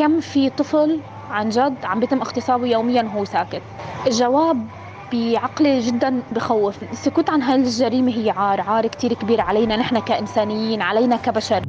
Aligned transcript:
كم 0.00 0.20
في 0.20 0.50
طفل 0.50 1.00
عن 1.30 1.48
جد 1.48 1.84
عم 1.84 2.00
بيتم 2.00 2.20
اغتصابه 2.20 2.66
يوميا 2.66 3.02
وهو 3.02 3.24
ساكت؟ 3.24 3.62
الجواب 4.06 4.66
بعقلي 5.12 5.80
جدا 5.80 6.22
بخوف. 6.32 6.82
السكوت 6.82 7.30
عن 7.30 7.42
هاي 7.42 7.60
الجريمة 7.60 8.12
هي 8.12 8.30
عار 8.30 8.60
عار 8.60 8.86
كتير 8.86 9.14
كبير 9.14 9.40
علينا. 9.40 9.76
نحن 9.76 9.98
كإنسانيين 9.98 10.82
علينا 10.82 11.16
كبشر. 11.16 11.64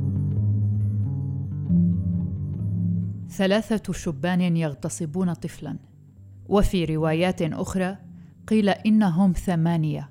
ثلاثة 3.29 3.93
شبان 3.93 4.57
يغتصبون 4.57 5.33
طفلا. 5.33 5.77
وفي 6.49 6.85
روايات 6.85 7.41
أخرى 7.41 7.97
قيل 8.47 8.69
إنهم 8.69 9.31
ثمانية. 9.31 10.09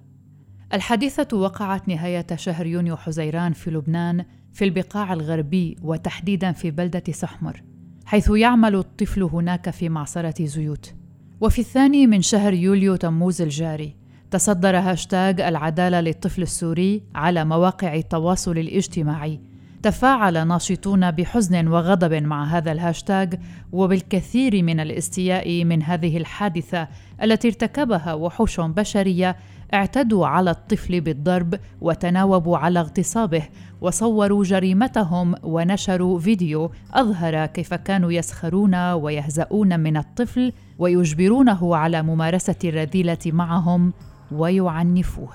الحادثة 0.73 1.37
وقعت 1.37 1.89
نهاية 1.89 2.27
شهر 2.35 2.67
يونيو 2.67 2.97
حزيران 2.97 3.53
في 3.53 3.71
لبنان 3.71 4.25
في 4.53 4.65
البقاع 4.65 5.13
الغربي 5.13 5.77
وتحديدا 5.83 6.53
في 6.53 6.71
بلدة 6.71 7.13
سحمر. 7.13 7.70
حيث 8.11 8.31
يعمل 8.31 8.77
الطفل 8.77 9.23
هناك 9.23 9.71
في 9.71 9.89
معصرة 9.89 10.35
زيوت. 10.45 10.95
وفي 11.41 11.59
الثاني 11.59 12.07
من 12.07 12.23
شهر 12.23 12.55
يوليو 12.55 12.97
تموز 12.97 13.43
الجاري. 13.43 13.97
تصدر 14.31 14.77
هاشتاغ 14.77 15.49
العدالة 15.49 16.01
للطفل 16.01 16.43
السوري 16.43 17.03
على 17.15 17.45
مواقع 17.45 17.95
التواصل 17.95 18.59
الاجتماعي. 18.59 19.41
تفاعل 19.83 20.47
ناشطون 20.47 21.11
بحزن 21.11 21.69
وغضب 21.69 22.15
مع 22.15 22.45
هذا 22.45 22.73
الهاشتاغ 22.73 23.27
وبالكثير 23.73 24.63
من 24.63 24.81
الاستياء 24.81 25.65
من 25.65 25.83
هذه 25.83 26.17
الحادثة 26.17 26.89
التي 27.23 27.49
ارتكبها 27.49 28.15
وحوش 28.15 28.61
بشرية 28.61 29.37
اعتدوا 29.75 30.27
على 30.27 30.51
الطفل 30.51 31.01
بالضرب 31.01 31.61
وتناوبوا 31.81 32.59
على 32.59 32.81
اغتصابه 32.81 33.43
وصوروا 33.81 34.45
جريمتهم 34.45 35.35
ونشروا 35.43 36.19
فيديو 36.19 36.71
أظهر 36.93 37.47
كيف 37.47 37.75
كانوا 37.75 38.13
يسخرون 38.13 38.75
ويهزؤون 38.75 39.81
من 39.81 39.97
الطفل 39.97 40.53
ويجبرونه 40.79 41.77
على 41.77 42.03
ممارسة 42.03 42.55
الرذيلة 42.65 43.19
معهم 43.27 43.93
ويعنفوه. 44.33 45.29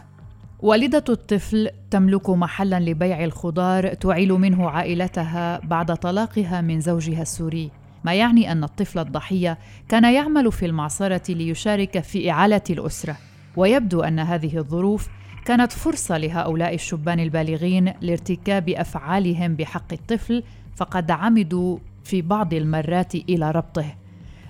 والدة 0.60 1.04
الطفل 1.10 1.70
تملك 1.92 2.30
محلا 2.30 2.80
لبيع 2.80 3.24
الخضار 3.24 3.94
تعيل 3.94 4.34
منه 4.34 4.70
عائلتها 4.70 5.60
بعد 5.60 5.96
طلاقها 5.98 6.62
من 6.62 6.82
زوجها 6.82 7.22
السوري. 7.22 7.72
ما 8.04 8.14
يعني 8.14 8.52
أن 8.52 8.64
الطفل 8.64 9.00
الضحية 9.00 9.58
كان 9.90 10.14
يعمل 10.14 10.52
في 10.52 10.66
المعصرة 10.66 11.32
ليشارك 11.34 12.00
في 12.00 12.32
إعالة 12.32 12.62
الأسرة. 12.70 13.18
ويبدو 13.58 14.02
أن 14.02 14.20
هذه 14.20 14.58
الظروف 14.58 15.10
كانت 15.46 15.72
فرصة 15.72 16.18
لهؤلاء 16.18 16.74
الشبان 16.74 17.20
البالغين 17.20 17.94
لارتكاب 18.02 18.70
أفعالهم 18.70 19.56
بحق 19.56 19.94
الطفل 19.94 20.44
فقد 20.76 21.12
عمدوا 21.12 21.78
في 22.04 22.22
بعض 22.22 22.54
المرات 22.54 23.16
إلى 23.16 23.52
ربطه. 23.52 23.86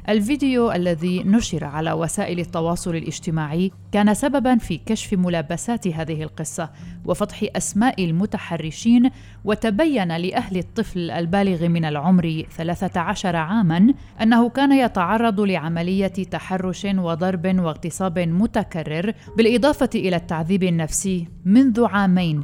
الفيديو 0.09 0.71
الذي 0.71 1.23
نشر 1.23 1.63
على 1.63 1.91
وسائل 1.91 2.39
التواصل 2.39 2.95
الاجتماعي 2.95 3.71
كان 3.91 4.13
سببا 4.13 4.57
في 4.57 4.77
كشف 4.77 5.13
ملابسات 5.13 5.87
هذه 5.87 6.23
القصة 6.23 6.69
وفضح 7.05 7.45
أسماء 7.55 8.05
المتحرشين 8.05 9.09
وتبين 9.45 10.17
لأهل 10.17 10.57
الطفل 10.57 11.11
البالغ 11.11 11.67
من 11.67 11.85
العمر 11.85 12.43
13 12.57 13.35
عاما 13.35 13.93
أنه 14.21 14.49
كان 14.49 14.71
يتعرض 14.71 15.41
لعملية 15.41 16.07
تحرش 16.07 16.85
وضرب 16.85 17.59
واغتصاب 17.59 18.19
متكرر 18.19 19.13
بالإضافة 19.37 19.89
إلى 19.95 20.15
التعذيب 20.15 20.63
النفسي 20.63 21.27
منذ 21.45 21.85
عامين. 21.85 22.43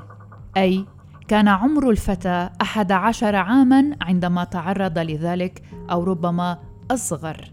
أي 0.58 0.86
كان 1.28 1.48
عمر 1.48 1.90
الفتى 1.90 2.50
أحد 2.62 2.92
عشر 2.92 3.36
عاماً 3.36 3.96
عندما 4.02 4.44
تعرض 4.44 5.00
لذلك 5.00 5.62
أو 5.92 6.04
ربما 6.04 6.71
أصغر 6.94 7.52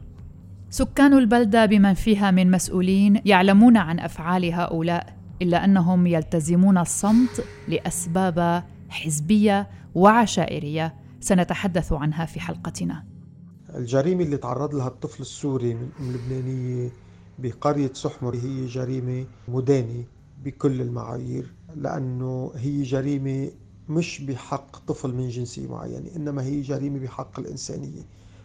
سكان 0.71 1.13
البلدة 1.19 1.67
بمن 1.67 1.95
فيها 1.95 2.31
من 2.31 2.51
مسؤولين 2.51 3.21
يعلمون 3.25 3.77
عن 3.77 4.01
أفعال 4.01 4.55
هؤلاء 4.55 5.17
إلا 5.43 5.65
أنهم 5.65 6.07
يلتزمون 6.07 6.79
الصمت 6.79 7.45
لأسباب 7.69 8.65
حزبية 8.89 9.69
وعشائرية. 9.95 10.95
سنتحدث 11.21 11.93
عنها 11.93 12.25
في 12.27 12.41
حلقتنا. 12.41 13.05
الجريمة 13.75 14.23
اللي 14.25 14.37
تعرض 14.37 14.75
لها 14.75 14.89
الطفل 14.89 15.23
السوري 15.23 15.75
من 15.75 15.89
أم 16.01 16.13
لبنانية 16.13 16.91
بقرية 17.39 17.91
سحمر 17.95 18.35
هي 18.35 18.67
جريمة 18.67 19.27
مدانة 19.49 20.05
بكل 20.45 20.81
المعايير 20.81 21.55
لأنه 21.77 22.53
هي 22.57 22.83
جريمة 22.83 23.51
مش 23.89 24.23
بحق 24.23 24.77
طفل 24.77 25.15
من 25.15 25.29
جنسية 25.29 25.69
معينة 25.69 26.17
إنما 26.17 26.43
هي 26.43 26.61
جريمة 26.61 26.99
بحق 26.99 27.41
الإنسانية. 27.41 28.03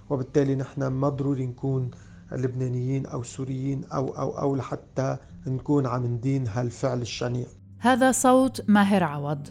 وبالتالي 0.10 0.56
نحن 0.56 0.88
ما 0.88 1.10
ضروري 1.10 1.46
نكون 1.46 1.92
لبنانيين 2.32 3.06
أو 3.06 3.24
سوريين 3.24 3.84
أو 3.84 4.10
أو 4.10 4.40
أو 4.40 4.56
لحتى 4.56 5.18
نكون 5.48 5.86
عم 5.86 6.06
ندين 6.06 6.48
هالفعل 6.48 7.02
الشنيع. 7.02 7.46
هذا 7.80 8.12
صوت 8.12 8.70
ماهر 8.70 9.04
عوض 9.04 9.48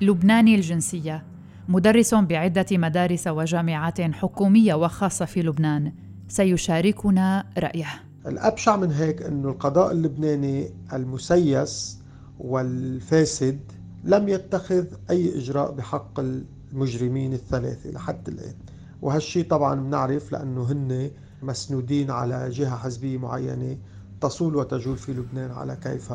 لبناني 0.00 0.54
الجنسية 0.54 1.24
مدرس 1.68 2.14
بعدة 2.14 2.66
مدارس 2.72 3.26
وجامعات 3.26 4.00
حكومية 4.00 4.74
وخاصة 4.74 5.24
في 5.24 5.42
لبنان. 5.42 5.92
سيشاركنا 6.28 7.44
رأيه. 7.58 7.86
الأبشع 8.26 8.76
من 8.76 8.90
هيك 8.90 9.22
أنه 9.22 9.48
القضاء 9.48 9.92
اللبناني 9.92 10.70
المسيس 10.92 11.98
والفاسد 12.38 13.60
لم 14.04 14.28
يتخذ 14.28 14.86
أي 15.10 15.38
إجراء 15.38 15.72
بحق 15.72 16.20
المجرمين 16.20 17.32
الثلاثة 17.32 17.90
لحد 17.90 18.28
الآن. 18.28 18.54
وهالشي 19.02 19.42
طبعا 19.42 19.74
بنعرف 19.74 20.32
لأنه 20.32 20.72
هن 20.72 21.10
مسنودين 21.42 22.10
على 22.10 22.50
جهة 22.50 22.76
حزبية 22.76 23.18
معينة 23.18 23.78
تصول 24.20 24.56
وتجول 24.56 24.96
في 24.96 25.12
لبنان 25.12 25.50
على 25.50 25.76
كيف 25.76 26.12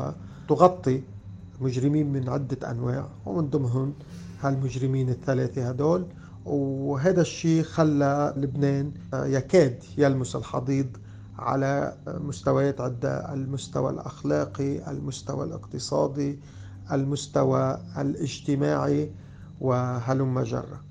تغطي 0.48 1.02
مجرمين 1.60 2.12
من 2.12 2.28
عدة 2.28 2.70
أنواع 2.70 3.08
ومن 3.26 3.50
ضمنهم 3.50 3.94
هالمجرمين 4.40 5.08
الثلاثة 5.10 5.68
هدول. 5.68 6.06
وهذا 6.44 7.20
الشيء 7.20 7.62
خلى 7.62 8.34
لبنان 8.36 8.92
يكاد 9.14 9.82
يلمس 9.98 10.36
الحضيض 10.36 10.86
على 11.38 11.96
مستويات 12.06 12.80
عدة 12.80 13.34
المستوى 13.34 13.90
الأخلاقي 13.90 14.90
المستوى 14.90 15.44
الاقتصادي 15.44 16.38
المستوى 16.92 17.78
الاجتماعي 17.98 19.10
وهلم 19.60 20.40
جرة. 20.40 20.87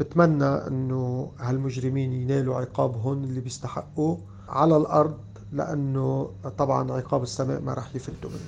بتمنى 0.00 0.44
إنه 0.44 1.32
هالمجرمين 1.40 2.12
ينالوا 2.12 2.56
عقابهم 2.56 3.24
اللي 3.24 3.40
بيستحقوه 3.40 4.18
على 4.48 4.76
الأرض 4.76 5.18
لأنه 5.52 6.30
طبعا 6.58 6.92
عقاب 6.92 7.22
السماء 7.22 7.60
ما 7.60 7.74
رح 7.74 7.94
يفلتوا 7.94 8.30
منه. 8.30 8.40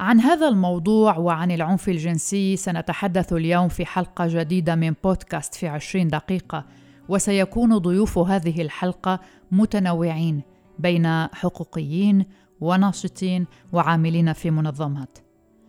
عن 0.00 0.20
هذا 0.20 0.48
الموضوع 0.48 1.18
وعن 1.18 1.50
العنف 1.50 1.88
الجنسي 1.88 2.56
سنتحدث 2.56 3.32
اليوم 3.32 3.68
في 3.68 3.86
حلقة 3.86 4.26
جديدة 4.28 4.74
من 4.74 4.94
بودكاست 5.04 5.54
في 5.54 5.68
عشرين 5.68 6.08
دقيقة 6.08 6.64
وسيكون 7.08 7.78
ضيوف 7.78 8.18
هذه 8.18 8.62
الحلقة 8.62 9.20
متنوعين 9.52 10.42
بين 10.78 11.26
حقوقيين 11.26 12.26
وناشطين 12.60 13.46
وعاملين 13.72 14.32
في 14.32 14.50
منظمات. 14.50 15.18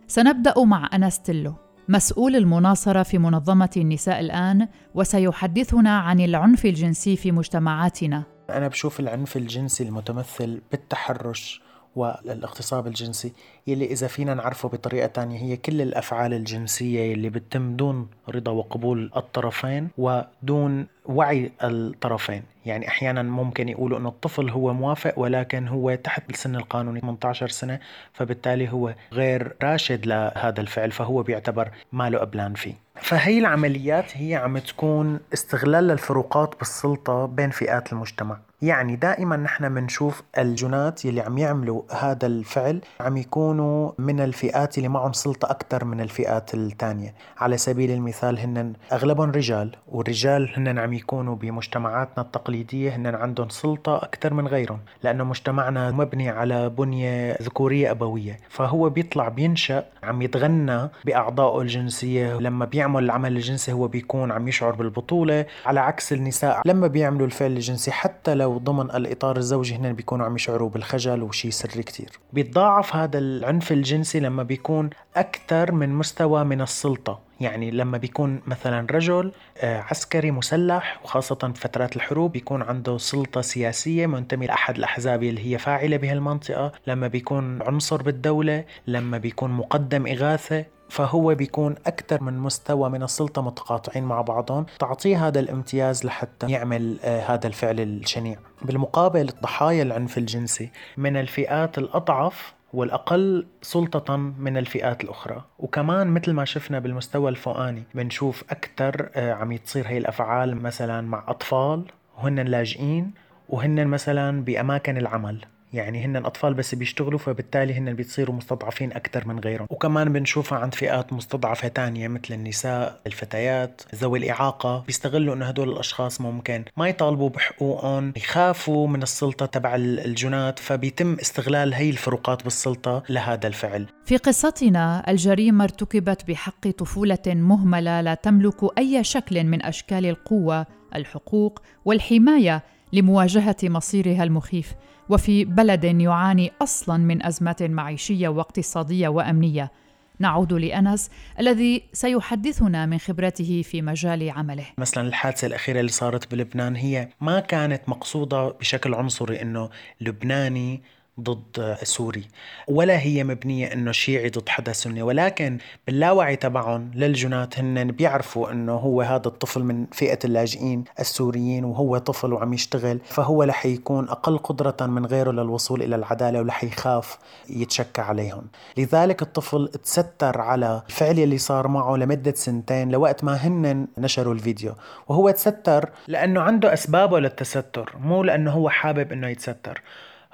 سنبدأ 0.06 0.64
مع 0.64 0.88
أنس 0.94 1.20
تلو 1.22 1.54
مسؤول 1.90 2.36
المناصرة 2.36 3.02
في 3.02 3.18
منظمة 3.18 3.70
النساء 3.76 4.20
الآن 4.20 4.68
وسيحدثنا 4.94 5.98
عن 5.98 6.20
العنف 6.20 6.64
الجنسي 6.64 7.16
في 7.16 7.32
مجتمعاتنا. 7.32 8.22
أنا 8.50 8.68
بشوف 8.68 9.00
العنف 9.00 9.36
الجنسي 9.36 9.84
المتمثل 9.84 10.60
بالتحرش 10.70 11.62
والإغتصاب 11.96 12.86
الجنسي 12.86 13.32
يلي 13.66 13.84
إذا 13.84 14.06
فينا 14.06 14.34
نعرفه 14.34 14.68
بطريقة 14.68 15.06
تانية 15.06 15.38
هي 15.38 15.56
كل 15.56 15.80
الأفعال 15.80 16.34
الجنسية 16.34 17.00
يلي 17.00 17.30
بتتم 17.30 17.76
دون 17.76 18.08
رضا 18.28 18.52
وقبول 18.52 19.10
الطرفين 19.16 19.88
ودون 19.98 20.86
وعي 21.10 21.50
الطرفين. 21.62 22.42
يعني 22.66 22.88
أحيانا 22.88 23.22
ممكن 23.22 23.68
يقولوا 23.68 23.98
أنه 23.98 24.08
الطفل 24.08 24.50
هو 24.50 24.72
موافق 24.74 25.18
ولكن 25.18 25.68
هو 25.68 25.94
تحت 25.94 26.30
السن 26.30 26.56
القانوني 26.56 27.00
18 27.00 27.48
سنة 27.48 27.80
فبالتالي 28.12 28.72
هو 28.72 28.94
غير 29.12 29.52
راشد 29.62 30.06
لهذا 30.06 30.60
الفعل 30.60 30.90
فهو 30.90 31.22
بيعتبر 31.22 31.68
ما 31.92 32.10
له 32.10 32.18
قبلان 32.18 32.54
فيه. 32.54 32.74
فهي 32.94 33.38
العمليات 33.38 34.16
هي 34.16 34.34
عم 34.34 34.58
تكون 34.58 35.20
استغلال 35.32 35.84
للفروقات 35.84 36.54
بالسلطة 36.58 37.26
بين 37.26 37.50
فئات 37.50 37.92
المجتمع. 37.92 38.38
يعني 38.62 38.96
دائما 38.96 39.36
نحن 39.36 39.74
بنشوف 39.74 40.22
الجنات 40.38 41.04
يلي 41.04 41.20
عم 41.20 41.38
يعملوا 41.38 41.82
هذا 41.90 42.26
الفعل 42.26 42.80
عم 43.00 43.16
يكونوا 43.16 43.92
من 43.98 44.20
الفئات 44.20 44.78
اللي 44.78 44.88
معهم 44.88 45.12
سلطة 45.12 45.50
أكثر 45.50 45.84
من 45.84 46.00
الفئات 46.00 46.54
الثانية. 46.54 47.14
على 47.38 47.56
سبيل 47.56 47.90
المثال 47.90 48.38
هن 48.38 48.72
أغلبهم 48.92 49.30
رجال 49.30 49.76
والرجال 49.88 50.52
هن 50.56 50.78
عم 50.78 50.92
يكونوا 51.00 51.36
بمجتمعاتنا 51.36 52.24
التقليدية 52.24 52.96
هن 52.96 53.06
عندهم 53.06 53.48
سلطة 53.48 53.96
أكثر 53.96 54.34
من 54.34 54.48
غيرهم 54.48 54.78
لأنه 55.02 55.24
مجتمعنا 55.24 55.90
مبني 55.90 56.28
على 56.28 56.68
بنية 56.68 57.36
ذكورية 57.42 57.90
أبوية. 57.90 58.38
فهو 58.48 58.90
بيطلع 58.90 59.28
بينشأ 59.28 59.84
عم 60.02 60.22
يتغنى 60.22 60.88
بأعضائه 61.04 61.60
الجنسية. 61.62 62.38
لما 62.40 62.64
بيعمل 62.64 63.04
العمل 63.04 63.36
الجنسي 63.36 63.72
هو 63.72 63.88
بيكون 63.88 64.32
عم 64.32 64.48
يشعر 64.48 64.74
بالبطولة. 64.74 65.46
على 65.66 65.80
عكس 65.80 66.12
النساء 66.12 66.62
لما 66.64 66.86
بيعملوا 66.86 67.26
الفعل 67.26 67.52
الجنسي 67.52 67.90
حتى 67.90 68.34
لو 68.34 68.58
ضمن 68.58 68.90
الإطار 68.90 69.36
الزوجي 69.36 69.74
هن 69.74 69.92
بيكونوا 69.92 70.26
عم 70.26 70.34
يشعروا 70.34 70.68
بالخجل 70.68 71.22
وشي 71.22 71.50
سري 71.50 71.82
كتير. 71.82 72.10
بيتضاعف 72.32 72.96
هذا 72.96 73.18
العنف 73.18 73.72
الجنسي 73.72 74.20
لما 74.20 74.42
بيكون 74.42 74.90
أكثر 75.16 75.72
من 75.72 75.88
مستوى 75.88 76.44
من 76.44 76.60
السلطة. 76.60 77.29
يعني 77.40 77.70
لما 77.70 77.98
بيكون 77.98 78.40
مثلا 78.46 78.86
رجل 78.90 79.32
آه، 79.58 79.80
عسكري 79.80 80.30
مسلح 80.30 81.00
وخاصة 81.04 81.52
في 81.54 81.60
فترات 81.60 81.96
الحروب 81.96 82.32
بيكون 82.32 82.62
عنده 82.62 82.98
سلطة 82.98 83.40
سياسية 83.40 84.06
منتمي 84.06 84.46
لأحد 84.46 84.76
الأحزاب 84.76 85.22
اللي 85.22 85.52
هي 85.52 85.58
فاعلة 85.58 85.96
بهالمنطقة 85.96 86.72
لما 86.86 87.08
بيكون 87.08 87.62
عنصر 87.62 88.02
بالدولة 88.02 88.64
لما 88.86 89.18
بيكون 89.18 89.50
مقدم 89.50 90.06
إغاثة 90.06 90.64
فهو 90.90 91.34
بيكون 91.34 91.74
أكثر 91.86 92.22
من 92.22 92.38
مستوى 92.38 92.90
من 92.90 93.02
السلطة 93.02 93.42
متقاطعين 93.42 94.04
مع 94.04 94.20
بعضهم. 94.20 94.66
تعطيه 94.78 95.26
هذا 95.26 95.40
الامتياز 95.40 96.04
لحتى 96.04 96.50
يعمل 96.50 96.98
آه، 97.04 97.20
هذا 97.20 97.46
الفعل 97.46 97.80
الشنيع. 97.80 98.38
بالمقابل 98.62 99.30
ضحايا 99.42 99.82
العنف 99.82 100.18
الجنسي 100.18 100.70
من 100.96 101.16
الفئات 101.16 101.78
الأضعف 101.78 102.54
والأقل 102.72 103.46
سلطة 103.62 104.16
من 104.16 104.56
الفئات 104.56 105.04
الأخرى. 105.04 105.44
وكمان 105.58 106.06
مثل 106.06 106.32
ما 106.32 106.44
شفنا 106.44 106.78
بالمستوى 106.78 107.30
الفوقاني 107.30 107.82
بنشوف 107.94 108.44
أكثر 108.50 109.10
آه، 109.14 109.32
عم 109.32 109.52
يتصير 109.52 109.88
هي 109.88 109.98
الأفعال 109.98 110.56
مثلا 110.56 111.00
مع 111.00 111.24
أطفال 111.28 111.84
وهن 112.18 112.38
لاجئين 112.38 113.10
وهن 113.48 113.86
مثلا 113.86 114.44
بأماكن 114.44 114.96
العمل. 114.96 115.44
يعني 115.72 116.04
هن 116.04 116.16
أطفال 116.16 116.54
بس 116.54 116.74
بيشتغلوا 116.74 117.18
فبالتالي 117.18 117.74
هن 117.74 117.94
بيصيروا 117.94 118.34
مستضعفين 118.34 118.92
أكثر 118.92 119.28
من 119.28 119.38
غيرهم. 119.38 119.66
وكمان 119.70 120.12
بنشوفها 120.12 120.58
عند 120.58 120.74
فئات 120.74 121.12
مستضعفة 121.12 121.68
تانية 121.68 122.08
مثل 122.08 122.34
النساء 122.34 123.00
الفتيات 123.06 123.82
ذوي 123.94 124.18
الإعاقة. 124.18 124.84
بيستغلوا 124.86 125.34
أنه 125.34 125.46
هدول 125.46 125.70
الأشخاص 125.72 126.20
ممكن 126.20 126.64
ما 126.76 126.88
يطالبوا 126.88 127.28
بحقوقهم 127.28 128.12
يخافوا 128.16 128.88
من 128.88 129.02
السلطة 129.02 129.46
تبع 129.46 129.74
الجنات. 129.76 130.58
فبيتم 130.58 131.14
استغلال 131.14 131.74
هي 131.74 131.90
الفروقات 131.90 132.44
بالسلطة 132.44 133.02
لهذا 133.08 133.46
الفعل. 133.46 133.86
في 134.04 134.16
قصتنا 134.16 135.10
الجريمة 135.10 135.64
ارتكبت 135.64 136.28
بحق 136.28 136.68
طفولة 136.68 137.18
مهملة 137.26 138.00
لا 138.00 138.14
تملك 138.14 138.78
أي 138.78 139.04
شكل 139.04 139.44
من 139.44 139.64
أشكال 139.64 140.06
القوة 140.06 140.66
الحقوق 140.94 141.62
والحماية. 141.84 142.62
لمواجهة 142.92 143.56
مصيرها 143.62 144.24
المخيف 144.24 144.74
وفي 145.08 145.44
بلد 145.44 145.84
يعاني 145.84 146.52
أصلا 146.62 146.96
من 146.96 147.26
أزمات 147.26 147.62
معيشية 147.62 148.28
واقتصادية 148.28 149.08
وأمنية 149.08 149.70
نعود 150.18 150.52
لأنس 150.52 151.10
الذي 151.38 151.82
سيحدثنا 151.92 152.86
من 152.86 152.98
خبرته 152.98 153.62
في 153.62 153.82
مجال 153.82 154.30
عمله. 154.30 154.66
مثلا 154.78 155.08
الحادثة 155.08 155.46
الأخيرة 155.46 155.80
اللي 155.80 155.90
صارت 155.90 156.30
بلبنان 156.30 156.76
هي 156.76 157.08
ما 157.20 157.40
كانت 157.40 157.88
مقصودة 157.88 158.48
بشكل 158.48 158.94
عنصري 158.94 159.42
إنه 159.42 159.70
لبناني 160.00 160.82
ضد 161.22 161.76
سوري. 161.82 162.24
ولا 162.68 162.98
هي 163.00 163.24
مبنية 163.24 163.72
إنه 163.72 163.92
شيعي 163.92 164.28
ضد 164.28 164.48
حدا 164.48 164.72
سني 164.72 165.02
ولكن 165.02 165.58
باللاوعي 165.86 166.36
تبعهم 166.36 166.90
للجنات 166.94 167.58
هن 167.58 167.90
بيعرفوا 167.92 168.52
إنه 168.52 168.72
هو 168.72 169.02
هذا 169.02 169.28
الطفل 169.28 169.62
من 169.62 169.86
فئة 169.92 170.18
اللاجئين 170.24 170.84
السوريين 171.00 171.64
وهو 171.64 171.98
طفل 171.98 172.32
وعم 172.32 172.52
يشتغل 172.52 173.00
فهو 173.04 173.42
رح 173.42 173.66
يكون 173.66 174.08
أقل 174.08 174.38
قدرة 174.38 174.76
من 174.86 175.06
غيره 175.06 175.30
للوصول 175.30 175.82
إلى 175.82 175.96
العدالة 175.96 176.38
ورح 176.40 176.64
يخاف 176.64 177.18
يتشكى 177.50 178.00
عليهم. 178.00 178.42
لذلك 178.76 179.22
الطفل 179.22 179.68
تستر 179.68 180.40
على 180.40 180.82
الفعل 180.88 181.18
اللي 181.18 181.38
صار 181.38 181.68
معه 181.68 181.96
لمدة 181.96 182.34
سنتين 182.34 182.90
لوقت 182.90 183.24
ما 183.24 183.34
هن 183.34 183.86
نشروا 183.98 184.34
الفيديو. 184.34 184.74
وهو 185.08 185.30
تستر 185.30 185.90
لأنه 186.08 186.40
عنده 186.40 186.72
أسبابه 186.72 187.20
للتستر 187.20 187.94
مو 188.00 188.22
لأنه 188.22 188.50
هو 188.50 188.68
حابب 188.68 189.12
إنه 189.12 189.28
يتستر. 189.28 189.82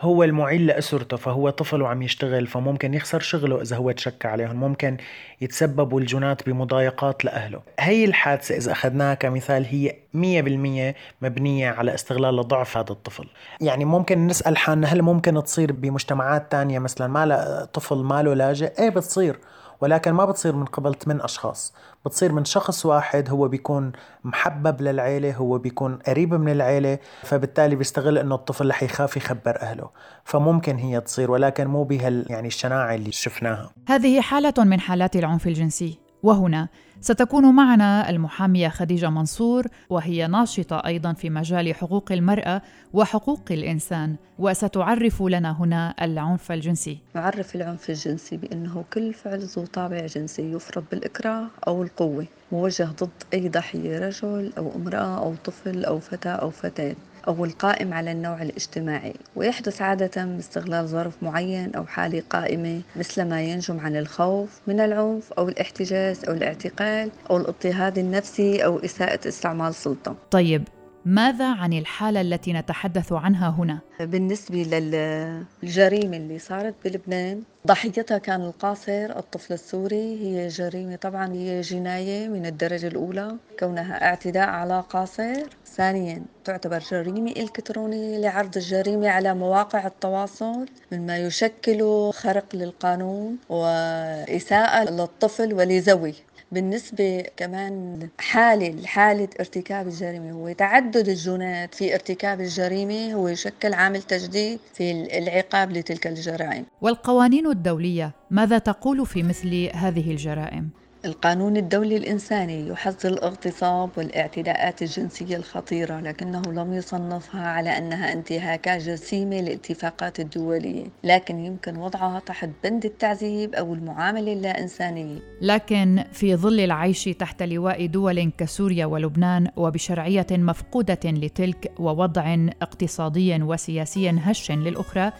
هو 0.00 0.25
المعيل 0.25 0.66
لأسرته 0.66 1.16
فهو 1.16 1.50
طفل 1.50 1.82
وعم 1.82 2.02
يشتغل 2.02 2.46
فممكن 2.46 2.94
يخسر 2.94 3.20
شغله 3.20 3.62
إذا 3.62 3.76
هو 3.76 3.90
تشكى 3.90 4.28
عليهم 4.28 4.56
ممكن 4.56 4.96
يتسببوا 5.40 6.00
الجنات 6.00 6.48
بمضايقات 6.48 7.25
لأهله. 7.25 7.60
هي 7.81 8.04
الحادثة 8.04 8.56
إذا 8.56 8.72
أخذناها 8.72 9.14
كمثال 9.14 9.64
هي 9.64 9.96
مية 10.14 10.40
بالمية 10.40 10.94
مبنية 11.22 11.70
على 11.70 11.94
استغلال 11.94 12.48
ضعف 12.48 12.76
هذا 12.76 12.90
الطفل. 12.90 13.25
يعني 13.60 13.84
ممكن 13.84 14.26
نسأل 14.26 14.56
حالنا 14.56 14.87
هل 14.87 15.02
ممكن 15.02 15.43
تصير 15.43 15.72
بمجتمعات 15.72 16.52
تانية 16.52 16.78
مثلا 16.78 17.06
ما 17.06 17.64
طفل 17.72 17.96
ماله 17.96 18.34
لاجئ؟ 18.34 18.72
إيه 18.78 18.90
بتصير. 18.90 19.38
ولكن 19.81 20.12
ما 20.12 20.25
بتصير 20.25 20.56
من 20.56 20.64
قبل 20.64 20.94
ثمان 20.94 21.20
أشخاص. 21.20 21.75
بتصير 22.06 22.32
من 22.32 22.44
شخص 22.44 22.87
واحد 22.87 23.31
هو 23.31 23.49
بيكون 23.49 23.93
محبب 24.25 24.82
للعيلة 24.82 25.34
هو 25.34 25.58
بيكون 25.58 25.99
قريب 26.06 26.34
من 26.34 26.52
العيلة 26.52 26.99
فبالتالي 27.23 27.76
بيستغل 27.76 28.19
إنه 28.19 28.34
الطفل 28.34 28.69
رح 28.69 28.82
يخاف 28.82 29.17
يخبر 29.17 29.61
أهله. 29.62 29.90
فممكن 30.25 30.76
هي 30.76 31.00
تصير 31.00 31.31
ولكن 31.31 31.67
مو 31.67 31.84
بهال 31.84 32.26
يعني 32.31 32.49
الشناعة 32.49 32.94
اللي 32.94 33.12
شفناها. 33.12 33.70
هذه 33.88 34.20
حالة 34.20 34.55
من 34.58 34.81
حالات 34.81 35.17
العنف 35.17 35.46
الجنسي. 35.46 36.06
وهنا 36.26 36.69
ستكون 37.00 37.55
معنا 37.55 38.11
المحامية 38.11 38.69
خديجة 38.69 39.11
منصور 39.11 39.67
وهي 39.90 40.26
ناشطة 40.26 40.76
أيضا 40.87 41.12
في 41.12 41.31
مجال 41.31 41.75
حقوق 41.75 42.12
المرأة 42.12 42.62
وحقوق 42.93 43.40
الإنسان 43.50 44.17
وستعرف 44.38 45.23
لنا 45.23 45.62
هنا 45.62 45.94
العنف 46.02 46.52
الجنسي. 46.52 46.99
نعرف 47.14 47.56
العنف 47.56 47.90
الجنسي 47.90 48.37
بأنه 48.37 48.84
كل 48.93 49.14
فعل 49.14 49.38
ذو 49.38 49.67
طابع 49.67 50.06
جنسي 50.06 50.52
يفرض 50.52 50.84
بالإكراه 50.90 51.46
أو 51.69 51.82
القوة 51.82 52.26
موجه 52.52 52.88
ضد 53.00 53.23
أي 53.34 53.49
ضحية 53.49 53.99
رجل 53.99 54.52
أو 54.58 54.73
امرأة 54.76 55.19
أو 55.19 55.34
طفل 55.44 55.84
أو 55.84 56.00
فتاة 56.00 56.32
أو 56.32 56.50
فتاة. 56.50 56.96
أو 57.28 57.44
القائم 57.44 57.94
على 57.94 58.12
النوع 58.12 58.43
الاجتماعي 58.43 59.14
ويحدث 59.37 59.82
عادة 59.82 60.25
باستغلال 60.25 60.88
ظرف 60.88 61.23
معين 61.23 61.75
أو 61.75 61.87
حالة 61.87 62.23
قائمة 62.31 62.81
مثل 62.96 63.23
ما 63.23 63.43
ينجم 63.43 63.81
عن 63.81 63.96
الخوف 63.96 64.61
من 64.67 64.81
العنف 64.81 65.32
أو 65.32 65.49
الاحتجاز 65.49 66.25
أو 66.25 66.34
الاعتقال 66.34 67.11
أو 67.31 67.37
الاضطهاد 67.37 67.99
النفسي 67.99 68.64
أو 68.64 68.78
إساءة 68.78 69.28
استعمال 69.28 69.75
سلطة. 69.75 70.17
طيب 70.31 70.62
ماذا 71.06 71.55
عن 71.55 71.73
الحالة 71.73 72.20
التي 72.20 72.53
نتحدث 72.53 73.12
عنها 73.12 73.50
هنا؟ 73.58 73.79
بالنسبة 74.00 74.56
للجريمة 74.62 76.17
اللي 76.17 76.38
صارت 76.38 76.75
بلبنان 76.85 77.43
ضحيتها 77.67 78.19
كان 78.19 78.41
القاصر 78.41 79.19
الطفل 79.19 79.55
السوري. 79.55 80.20
هي 80.20 80.49
جريمة 80.49 80.97
طبعا 80.97 81.32
هي 81.32 81.61
جناية 81.61 82.29
من 82.29 82.47
الدرجة 82.47 82.87
الأولى 82.87 83.37
كونها 83.58 84.05
اعتداء 84.05 84.49
على 84.49 84.85
قاصر. 84.91 85.43
ثانيا 85.67 86.23
تعتبر 86.44 86.79
جريمة 86.79 87.31
إلكترونية 87.31 88.19
لعرض 88.19 88.56
الجريمة 88.56 89.09
على 89.09 89.35
مواقع 89.35 89.87
التواصل 89.87 90.66
مما 90.92 91.19
يشكل 91.19 92.11
خرق 92.12 92.57
للقانون 92.57 93.38
وإساءة 93.49 94.90
للطفل 94.90 95.54
ولذوي 95.54 96.14
بالنسبة 96.53 97.25
كمان 97.37 98.09
حالة 98.19 98.87
حالة 98.87 99.29
ارتكاب 99.41 99.87
الجريمة 99.87 100.33
هو 100.33 100.53
تعدد 100.53 101.09
الجنات 101.09 101.75
في 101.75 101.95
ارتكاب 101.95 102.41
الجريمة 102.41 103.15
هو 103.15 103.29
يشكل 103.29 103.75
عامل 103.75 104.03
تجديد 104.03 104.59
في 104.75 105.19
العقاب 105.19 105.73
لتلك 105.73 106.07
الجرائم 106.07 106.65
والقوانين 106.81 107.47
الدولية 107.47 108.12
ماذا 108.31 108.59
تقول 108.59 109.07
في 109.07 109.23
مثل 109.23 109.71
هذه 109.75 110.11
الجرائم؟ 110.11 110.71
القانون 111.06 111.56
الدولي 111.56 111.96
الإنساني 111.96 112.68
يحظر 112.68 113.08
الاغتصاب 113.08 113.90
والاعتداءات 113.96 114.82
الجنسية 114.82 115.36
الخطيرة 115.36 116.00
لكنه 116.00 116.42
لم 116.42 116.72
يصنفها 116.72 117.48
على 117.48 117.78
أنها 117.78 118.12
انتهاكات 118.12 118.82
جسيمة 118.82 119.40
للاتفاقات 119.40 120.20
الدولية 120.20 120.84
لكن 121.04 121.38
يمكن 121.38 121.76
وضعها 121.76 122.20
تحت 122.20 122.50
بند 122.64 122.84
التعذيب 122.84 123.54
أو 123.54 123.75
المعاملة 123.75 124.32
اللا 124.32 124.60
إنسانية 124.60 125.18
لكن 125.40 126.04
في 126.12 126.36
ظل 126.36 126.60
العيش 126.60 127.04
تحت 127.04 127.42
لواء 127.42 127.86
دول 127.86 128.32
كسوريا 128.38 128.86
ولبنان 128.86 129.48
وبشرعية 129.56 130.26
مفقودة 130.30 131.00
لتلك 131.04 131.72
ووضع 131.78 132.36
اقتصادي 132.62 133.42
وسياسي 133.42 134.10
هش 134.10 134.50
للأخرى 134.50 135.12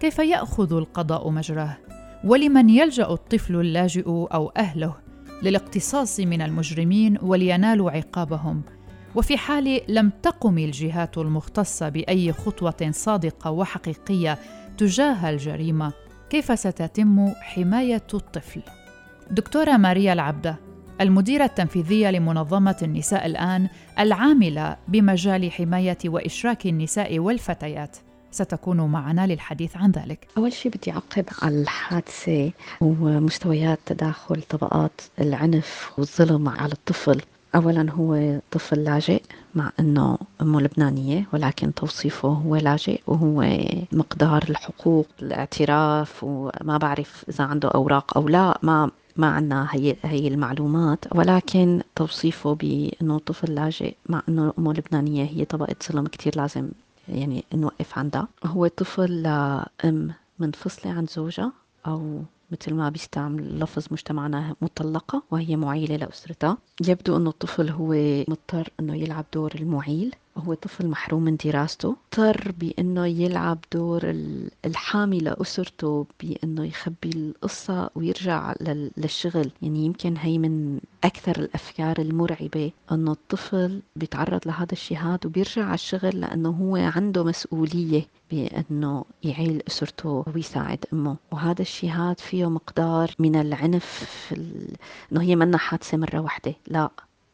كيف 0.00 0.18
يأخذ 0.18 0.72
القضاء 0.76 1.30
مجراه؟ 1.30 1.76
ولمن 2.24 2.70
يلجأ 2.70 3.06
الطفل 3.06 3.56
اللاجئ 3.56 4.08
أو 4.08 4.52
أهله 4.56 5.11
للاقتصاص 5.42 6.20
من 6.20 6.42
المجرمين 6.42 7.18
ولينالوا 7.22 7.90
عقابهم. 7.90 8.62
وفي 9.14 9.36
حال 9.36 9.80
لم 9.88 10.10
تقم 10.22 10.58
الجهات 10.58 11.18
المختصة 11.18 11.88
بأي 11.88 12.32
خطوة 12.32 12.90
صادقة 12.90 13.50
وحقيقية 13.50 14.38
تجاه 14.78 15.30
الجريمة 15.30 15.92
كيف 16.30 16.58
ستتم 16.58 17.32
حماية 17.40 18.06
الطفل؟ 18.14 18.62
دكتورة 19.30 19.76
ماريا 19.76 20.12
العبدة 20.12 20.56
المديرة 21.00 21.44
التنفيذية 21.44 22.10
لمنظمة 22.10 22.76
النساء 22.82 23.26
الآن 23.26 23.68
العاملة 23.98 24.76
بمجال 24.88 25.52
حماية 25.52 25.98
وإشراك 26.06 26.66
النساء 26.66 27.18
والفتيات. 27.18 27.96
ستكون 28.32 28.80
معنا 28.80 29.26
للحديث 29.26 29.76
عن 29.76 29.90
ذلك. 29.90 30.26
أول 30.38 30.52
شيء 30.52 30.72
بدي 30.72 30.92
أعقب 30.92 31.24
على 31.42 31.62
الحادثة 31.62 32.50
ومستويات 32.80 33.78
تداخل 33.86 34.42
طبقات 34.42 35.00
العنف 35.20 35.92
والظلم 35.98 36.48
على 36.48 36.72
الطفل. 36.72 37.20
أولا 37.54 37.90
هو 37.90 38.40
طفل 38.50 38.84
لاجئ 38.84 39.22
مع 39.54 39.72
أنه 39.80 40.18
أمه 40.40 40.60
لبنانية 40.60 41.26
ولكن 41.32 41.74
توصيفه 41.74 42.28
هو 42.28 42.56
لاجئ 42.56 43.00
وهو 43.06 43.58
مقدار 43.92 44.44
الحقوق 44.50 45.06
الاعتراف 45.22 46.24
وما 46.24 46.78
بعرف 46.78 47.24
إذا 47.28 47.44
عنده 47.44 47.68
أوراق 47.68 48.16
أو 48.16 48.28
لا 48.28 48.58
ما 48.62 48.90
ما 49.16 49.26
عندنا 49.26 49.68
هي 49.70 49.96
هي 50.02 50.28
المعلومات. 50.28 51.04
ولكن 51.14 51.82
توصيفه 51.96 52.54
بأنه 52.54 53.18
طفل 53.18 53.54
لاجئ 53.54 53.94
مع 54.08 54.22
إنه 54.28 54.52
أمه 54.58 54.72
لبنانية 54.72 55.24
هي 55.24 55.44
طبقة 55.44 55.76
ظلم 55.92 56.06
كثير 56.06 56.32
لازم 56.36 56.68
يعني 57.08 57.44
نوقف 57.54 57.98
عندها 57.98 58.28
هو 58.44 58.66
طفل 58.66 59.26
أم 59.84 60.12
منفصلة 60.38 60.92
عن 60.92 61.06
زوجها 61.06 61.52
أو 61.86 62.22
مثل 62.50 62.74
ما 62.74 62.88
بيستعمل 62.88 63.60
لفظ 63.60 63.86
مجتمعنا 63.90 64.56
مطلقة 64.62 65.22
وهي 65.30 65.56
معيلة 65.56 65.96
لأسرتها. 65.96 66.58
يبدو 66.88 67.16
أنه 67.16 67.30
الطفل 67.30 67.70
هو 67.70 67.94
مضطر 68.28 68.68
أنه 68.80 68.96
يلعب 68.96 69.24
دور 69.34 69.52
المعيل. 69.54 70.14
هو 70.36 70.54
طفل 70.54 70.86
محروم 70.86 71.22
من 71.22 71.36
دراسته 71.36 71.88
اضطر 71.88 72.52
بإنه 72.58 73.06
يلعب 73.06 73.58
دور 73.72 74.14
الحامي 74.64 75.18
لأسرته 75.18 76.06
بإنه 76.20 76.64
يخبي 76.64 77.10
القصة 77.16 77.90
ويرجع 77.94 78.54
للشغل. 78.96 79.50
يعني 79.62 79.84
يمكن 79.84 80.16
هي 80.16 80.38
من 80.38 80.80
أكثر 81.04 81.38
الأفكار 81.40 81.98
المرعبة 81.98 82.72
إنه 82.92 83.12
الطفل 83.12 83.82
بيتعرض 83.96 84.40
لهذا 84.46 84.72
الشيء 84.72 84.98
هذا 84.98 85.18
وبيرجع 85.24 85.64
على 85.64 85.74
الشغل 85.74 86.20
لأنه 86.20 86.50
هو 86.50 86.76
عنده 86.76 87.24
مسؤولية 87.24 88.06
بإنه 88.30 89.04
يعيل 89.24 89.62
أسرته 89.68 90.24
ويساعد 90.34 90.84
أمه. 90.92 91.16
وهذا 91.32 91.62
الشيء 91.62 91.90
هذا 91.90 92.14
فيه 92.14 92.50
مقدار 92.50 93.14
من 93.18 93.36
العنف 93.36 94.28
ال... 94.32 94.76
إنه 95.12 95.22
هي 95.22 95.36
منا 95.36 95.58
حادثة 95.58 95.96
مرة 95.98 96.18
واحدة 96.20 96.54
لا 96.66 96.90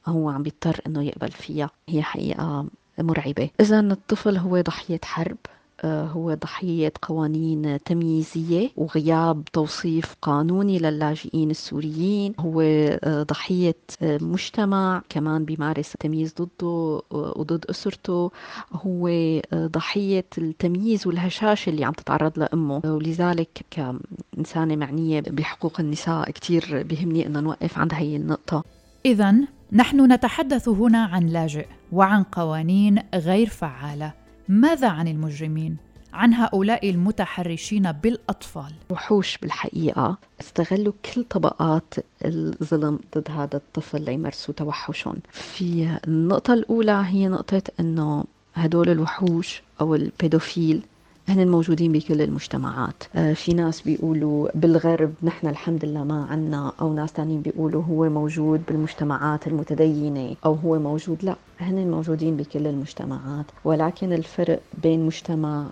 هو 0.06 0.28
عم 0.30 0.42
بيضطر 0.42 0.80
إنه 0.86 1.02
يقبل 1.02 1.30
فيها. 1.30 1.70
هي 1.88 2.02
حقيقة 2.02 2.66
مرعبة. 2.98 3.50
إذا 3.60 3.80
الطفل 3.80 4.36
هو 4.36 4.60
ضحية 4.60 5.00
حرب 5.04 5.36
آه، 5.84 6.04
هو 6.04 6.34
ضحية 6.34 6.92
قوانين 7.02 7.78
تمييزية 7.84 8.70
وغياب 8.76 9.44
توصيف 9.44 10.14
قانوني 10.22 10.78
للاجئين 10.78 11.50
السوريين. 11.50 12.34
هو 12.38 12.60
آه، 12.60 13.22
ضحية 13.22 13.76
آه، 14.02 14.18
مجتمع 14.22 15.02
كمان 15.08 15.44
بيمارس 15.44 15.92
تمييز 16.00 16.34
ضده 16.34 17.02
وضد 17.10 17.64
أسرته. 17.70 18.30
هو 18.72 19.10
ضحية 19.54 20.26
التمييز 20.38 21.06
والهشاشة 21.06 21.70
اللي 21.70 21.84
عم 21.84 21.92
تتعرض 21.92 22.38
لأمه. 22.38 22.80
ولذلك 22.84 23.64
كإنسانة 23.70 24.76
معنية 24.76 25.20
بحقوق 25.20 25.80
النساء 25.80 26.30
كتير 26.30 26.82
بيهمني 26.82 27.26
أن 27.26 27.42
نوقف 27.42 27.78
عند 27.78 27.94
هي 27.94 28.16
النقطة. 28.16 28.64
إذا 29.06 29.34
نحن 29.72 30.12
نتحدث 30.12 30.68
هنا 30.68 31.04
عن 31.04 31.26
لاجئ 31.26 31.66
وعن 31.92 32.22
قوانين 32.22 32.98
غير 33.14 33.48
فعالة. 33.48 34.12
ماذا 34.48 34.88
عن 34.88 35.08
المجرمين؟ 35.08 35.76
عن 36.12 36.34
هؤلاء 36.34 36.90
المتحرشين 36.90 37.92
بالأطفال. 37.92 38.72
وحوش 38.90 39.38
بالحقيقة. 39.38 40.18
استغلوا 40.40 40.92
كل 41.14 41.24
طبقات 41.24 41.94
الظلم 42.24 42.98
ضد 43.16 43.30
هذا 43.30 43.56
الطفل 43.56 44.04
ليمارسوا 44.04 44.54
توحشهم. 44.54 45.16
في 45.32 45.98
النقطة 46.08 46.54
الأولى 46.54 47.02
هي 47.06 47.28
نقطة 47.28 47.62
إنه 47.80 48.24
هدول 48.54 48.88
الوحوش 48.88 49.62
أو 49.80 49.94
البيدوفيل 49.94 50.82
هن 51.28 51.48
موجودين 51.48 51.92
بكل 51.92 52.22
المجتمعات. 52.22 53.02
آه، 53.14 53.32
في 53.32 53.54
ناس 53.54 53.80
بيقولوا 53.82 54.48
بالغرب 54.54 55.12
نحن 55.22 55.46
الحمد 55.46 55.84
لله 55.84 56.04
ما 56.04 56.26
عنا 56.30 56.72
أو 56.80 56.94
ناس 56.94 57.12
تانيين 57.12 57.40
بيقولوا 57.42 57.82
هو 57.82 58.08
موجود 58.08 58.62
بالمجتمعات 58.68 59.46
المتدينة 59.46 60.36
أو 60.44 60.54
هو 60.54 60.78
موجود. 60.78 61.24
لا 61.24 61.36
هن 61.60 61.90
موجودين 61.90 62.36
بكل 62.36 62.66
المجتمعات. 62.66 63.44
ولكن 63.64 64.12
الفرق 64.12 64.60
بين 64.82 65.06
مجتمع 65.06 65.66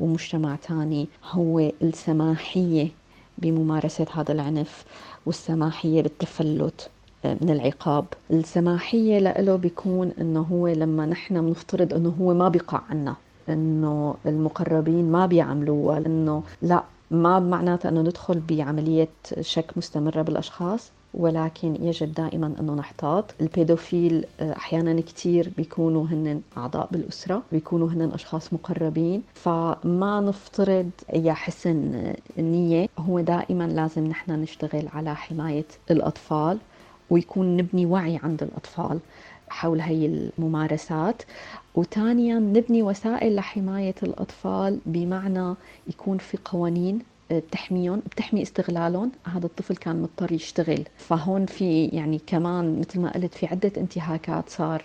ومجتمع 0.00 0.56
تاني 0.56 1.08
هو 1.30 1.58
السماحية 1.82 2.88
بممارسة 3.38 4.06
هذا 4.14 4.32
العنف 4.32 4.84
والسماحية 5.26 6.02
بالتفلت 6.02 6.90
آه، 7.24 7.36
من 7.40 7.50
العقاب. 7.50 8.04
السماحية 8.30 9.18
له 9.18 9.56
بيكون 9.56 10.12
إنه 10.20 10.40
هو 10.40 10.68
لما 10.68 11.06
نحن 11.06 11.46
بنفترض 11.46 11.94
إنه 11.94 12.14
هو 12.20 12.34
ما 12.34 12.48
بيقع 12.48 12.80
عنا. 12.90 13.16
إنه 13.48 14.14
المقربين 14.26 15.12
ما 15.12 15.26
بيعملوها 15.26 16.00
لأنه 16.00 16.42
لا 16.62 16.82
ما 17.10 17.38
معناتها 17.40 17.88
إنه 17.88 18.00
ندخل 18.00 18.40
بعملية 18.40 19.08
شك 19.40 19.70
مستمرة 19.76 20.22
بالأشخاص 20.22 20.90
ولكن 21.14 21.84
يجب 21.84 22.14
دائما 22.14 22.52
إنه 22.60 22.74
نحتاط. 22.74 23.34
البيدوفيل 23.40 24.24
آه، 24.40 24.52
أحيانا 24.56 25.00
كثير 25.00 25.52
بيكونوا 25.56 26.06
هن 26.06 26.40
أعضاء 26.56 26.88
بالأسرة 26.90 27.42
بيكونوا 27.52 27.88
هن 27.88 28.10
أشخاص 28.14 28.52
مقربين. 28.52 29.22
فما 29.34 30.20
نفترض 30.20 30.90
اي 31.12 31.32
حسن 31.32 32.12
نية 32.38 32.88
هو 32.98 33.20
دائما 33.20 33.64
لازم 33.64 34.06
نحن 34.06 34.32
نشتغل 34.32 34.88
على 34.94 35.14
حماية 35.16 35.66
الأطفال 35.90 36.58
ويكون 37.10 37.56
نبني 37.56 37.86
وعي 37.86 38.20
عند 38.22 38.42
الأطفال. 38.42 38.98
حول 39.48 39.80
هي 39.80 40.06
الممارسات. 40.06 41.22
وثانيا 41.74 42.38
نبني 42.38 42.82
وسائل 42.82 43.34
لحماية 43.34 43.94
الأطفال 44.02 44.80
بمعنى 44.86 45.54
يكون 45.88 46.18
في 46.18 46.38
قوانين 46.44 46.98
آه، 47.30 47.38
بتحميهم 47.38 47.98
بتحمي 47.98 48.42
استغلالهم. 48.42 49.12
هذا 49.24 49.46
الطفل 49.46 49.76
كان 49.76 50.02
مضطر 50.02 50.32
يشتغل. 50.32 50.84
فهون 50.96 51.46
في 51.46 51.86
يعني 51.86 52.20
كمان 52.26 52.80
مثل 52.80 53.00
ما 53.00 53.12
قلت 53.12 53.34
في 53.34 53.46
عدة 53.46 53.72
انتهاكات 53.76 54.48
صار 54.48 54.84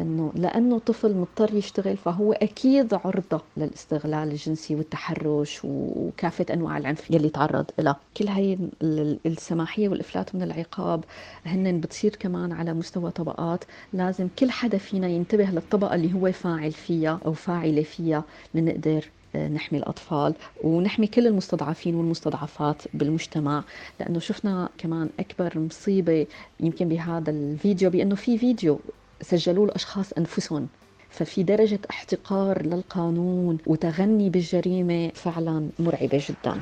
إنه 0.00 0.32
لأنه 0.34 0.78
طفل 0.78 1.14
مضطر 1.14 1.54
يشتغل 1.54 1.96
فهو 1.96 2.32
أكيد 2.32 2.94
عرضة 2.94 3.42
للاستغلال 3.56 4.28
الجنسي 4.30 4.74
والتحرش 4.74 5.60
وكافة 5.64 6.46
أنواع 6.54 6.78
العنف 6.78 7.10
يلي 7.10 7.28
تعرض 7.28 7.66
لها، 7.78 7.96
كل 8.16 8.28
هي 8.28 8.58
السماحية 9.26 9.88
والإفلات 9.88 10.34
من 10.34 10.42
العقاب 10.42 11.04
هن 11.46 11.80
بتصير 11.80 12.16
كمان 12.16 12.52
على 12.52 12.74
مستوى 12.74 13.10
طبقات، 13.10 13.64
لازم 13.92 14.28
كل 14.38 14.50
حدا 14.50 14.78
فينا 14.78 15.08
ينتبه 15.08 15.44
للطبقة 15.44 15.94
اللي 15.94 16.14
هو 16.14 16.32
فاعل 16.32 16.72
فيها 16.72 17.20
أو 17.26 17.32
فاعلة 17.32 17.82
فيها 17.82 18.24
لنقدر 18.54 19.04
آه، 19.34 19.48
نحمي 19.48 19.78
الأطفال 19.78 20.34
ونحمي 20.64 21.06
كل 21.06 21.26
المستضعفين 21.26 21.94
والمستضعفات 21.94 22.82
بالمجتمع. 22.94 23.64
لأنه 24.00 24.18
شفنا 24.18 24.68
كمان 24.78 25.08
أكبر 25.20 25.58
مصيبة 25.58 26.26
يمكن 26.60 26.88
بهذا 26.88 27.30
الفيديو 27.30 27.90
بأنه 27.90 28.14
في 28.14 28.38
فيديو 28.38 28.80
سجلوا 29.22 29.66
الأشخاص 29.66 30.12
أنفسهم. 30.12 30.68
ففي 31.10 31.42
درجة 31.42 31.80
احتقار 31.90 32.62
للقانون 32.62 33.58
وتغني 33.66 34.30
بالجريمة 34.30 35.08
فعلا 35.14 35.68
مرعبة 35.78 36.24
جدا. 36.28 36.60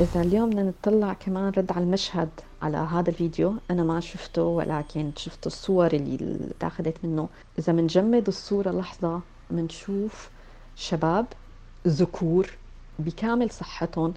إذا 0.00 0.20
اليوم 0.20 0.50
بدنا 0.50 0.62
نطلع 0.62 1.12
كمان 1.12 1.52
رد 1.56 1.72
على 1.72 1.84
المشهد 1.84 2.28
على 2.62 2.76
هذا 2.76 3.10
الفيديو. 3.10 3.54
أنا 3.70 3.82
ما 3.82 4.00
شفته 4.00 4.42
ولكن 4.42 5.10
شفت 5.16 5.46
الصور 5.46 5.92
اللي 5.92 6.38
تاخذت 6.60 6.96
منه. 7.02 7.28
إذا 7.58 7.72
بنجمد 7.72 8.26
الصورة 8.28 8.70
لحظة 8.70 9.20
بنشوف 9.50 10.30
شباب 10.76 11.26
ذكور 11.86 12.50
بكامل 12.98 13.50
صحتهم 13.50 14.14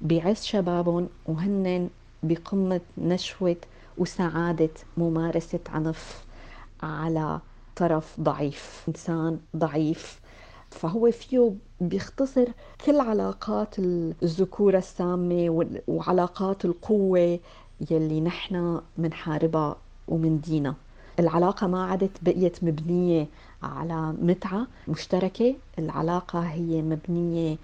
بعز 0.00 0.42
شبابهم 0.42 1.08
وهن 1.26 1.88
بقمة 2.22 2.80
نشوة 2.98 3.56
وسعادة 4.00 4.70
ممارسة 4.96 5.60
عنف 5.68 6.24
على 6.82 7.40
طرف 7.76 8.20
ضعيف 8.20 8.84
إنسان 8.88 9.38
ضعيف. 9.56 10.20
فهو 10.70 11.10
فيه 11.10 11.52
بيختصر 11.80 12.44
كل 12.86 13.00
علاقات 13.00 13.78
الذكورة 13.78 14.78
السامة 14.78 15.66
وعلاقات 15.88 16.64
القوة 16.64 17.38
يلي 17.90 18.20
نحن 18.20 18.80
منحاربها 18.98 19.76
ومن 20.08 20.40
دينا 20.40 20.74
العلاقة 21.18 21.66
ما 21.66 21.84
عادت 21.86 22.10
بقيت 22.22 22.64
مبنية 22.64 23.26
على 23.62 24.14
متعة 24.22 24.66
مشتركة 24.88 25.54
العلاقة 25.78 26.40
هي 26.40 26.82
مبنية 26.82 27.56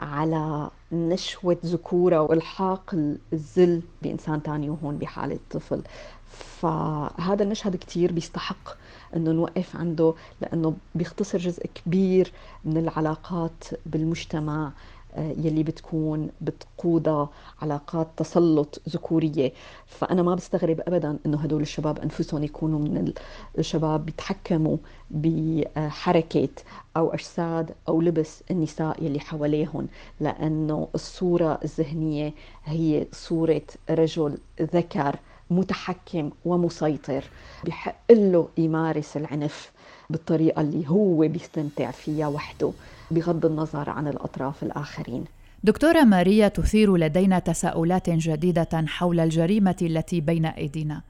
على 0.00 0.70
نشوة 0.92 1.56
ذكورة 1.64 2.20
والحاق 2.20 2.94
الذل 3.32 3.82
بإنسان 4.02 4.42
تاني 4.42 4.70
وهون 4.70 4.96
بحالة 4.98 5.38
طفل 5.50 5.82
فهذا 6.30 7.42
المشهد 7.42 7.76
كتير 7.76 8.12
بيستحق 8.12 8.68
إنه 9.16 9.30
نوقف 9.32 9.76
عنده 9.76 10.14
لأنه 10.40 10.76
بيختصر 10.94 11.38
جزء 11.38 11.66
كبير 11.74 12.32
من 12.64 12.76
العلاقات 12.76 13.64
بالمجتمع. 13.86 14.72
يلي 15.16 15.62
بتكون 15.62 16.28
بتقودها 16.40 17.28
علاقات 17.62 18.08
تسلط 18.16 18.82
ذكورية. 18.88 19.52
فأنا 19.86 20.22
ما 20.22 20.34
بستغرب 20.34 20.80
أبدا 20.80 21.18
أنه 21.26 21.38
هدول 21.38 21.62
الشباب 21.62 21.98
أنفسهم 21.98 22.44
يكونوا 22.44 22.78
من 22.78 23.12
الشباب 23.58 24.06
بيتحكموا 24.06 24.76
بحركة 25.10 26.48
أو 26.96 27.14
أجساد 27.14 27.74
أو 27.88 28.00
لبس 28.00 28.42
النساء 28.50 29.04
يلي 29.04 29.20
حواليهم 29.20 29.88
لأنه 30.20 30.88
الصورة 30.94 31.60
الذهنية 31.64 32.32
هي 32.64 33.06
صورة 33.12 33.62
رجل 33.90 34.38
ذكر 34.62 35.16
متحكم 35.50 36.30
ومسيطر 36.44 37.24
بحق 37.64 38.12
له 38.12 38.48
يمارس 38.58 39.16
العنف. 39.16 39.72
بالطريقة 40.10 40.60
اللي 40.60 40.88
هو 40.88 41.28
بيستمتع 41.28 41.90
فيها 41.90 42.26
وحده 42.26 42.72
بغض 43.10 43.46
النظر 43.46 43.90
عن 43.90 44.08
الأطراف 44.08 44.62
الآخرين. 44.62 45.24
دكتورة 45.64 46.04
ماريا 46.04 46.48
تثير 46.48 46.96
لدينا 46.96 47.38
تساؤلات 47.38 48.10
جديدة 48.10 48.84
حول 48.86 49.20
الجريمة 49.20 49.76
التي 49.82 50.20
بين 50.20 50.46
أيدينا. 50.46 51.00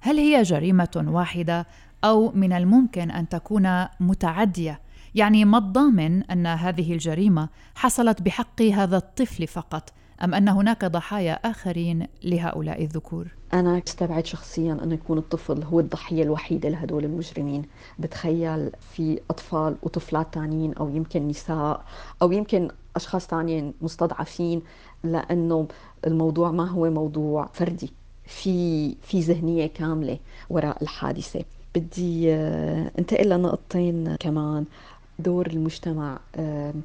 هل 0.00 0.18
هي 0.18 0.42
جريمة 0.42 1.04
واحدة 1.06 1.66
أو 2.04 2.32
من 2.34 2.52
الممكن 2.52 3.10
أن 3.10 3.28
تكون 3.28 3.84
متعدية؟ 4.00 4.80
يعني 5.14 5.44
ما 5.44 5.58
الضامن 5.58 6.22
أن 6.22 6.46
هذه 6.46 6.92
الجريمة 6.92 7.48
حصلت 7.74 8.22
بحق 8.22 8.62
هذا 8.62 8.96
الطفل 8.96 9.46
فقط 9.46 9.92
أم 10.24 10.34
أن 10.34 10.48
هناك 10.48 10.84
ضحايا 10.84 11.32
آخرين 11.32 12.06
لهؤلاء 12.24 12.82
الذكور؟ 12.82 13.26
أنا 13.54 13.82
استبعد 13.88 14.26
شخصيا 14.26 14.78
أن 14.82 14.92
يكون 14.92 15.18
الطفل 15.18 15.62
هو 15.64 15.80
الضحية 15.80 16.22
الوحيدة 16.22 16.68
لهدول 16.68 17.04
المجرمين. 17.04 17.62
بتخيل 17.98 18.70
في 18.94 19.20
أطفال 19.30 19.76
وطفلات 19.82 20.34
تانيين 20.34 20.74
أو 20.74 20.88
يمكن 20.88 21.28
نساء 21.28 21.84
أو 22.22 22.32
يمكن 22.32 22.68
أشخاص 22.96 23.26
تانيين 23.26 23.74
مستضعفين 23.80 24.62
لأنه 25.04 25.68
الموضوع 26.06 26.50
ما 26.50 26.68
هو 26.70 26.90
موضوع 26.90 27.48
فردي. 27.52 27.92
في 28.24 28.94
في 29.02 29.20
ذهنية 29.20 29.66
كاملة 29.66 30.18
وراء 30.50 30.82
الحادثة. 30.82 31.44
بدي 31.74 32.34
آه، 32.34 32.90
انتقل 32.98 33.28
لنقطتين 33.28 34.16
كمان. 34.16 34.64
دور 35.18 35.46
المجتمع 35.46 36.18